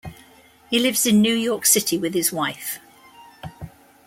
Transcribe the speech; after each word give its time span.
He 0.71 0.79
lives 0.79 1.05
in 1.05 1.21
New 1.21 1.35
York 1.35 1.63
City 1.63 1.95
with 1.99 2.15
his 2.15 2.31
wife. 2.31 2.79